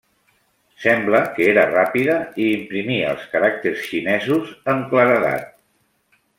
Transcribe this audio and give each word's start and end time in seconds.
Sembla 0.85 1.19
que 1.35 1.49
era 1.49 1.65
ràpida 1.73 2.15
i 2.45 2.49
imprimia 2.55 3.13
els 3.13 3.29
caràcters 3.37 3.87
xinesos 3.93 4.59
amb 4.75 4.93
claredat. 4.95 5.57